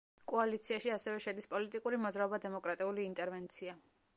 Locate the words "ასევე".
0.93-1.19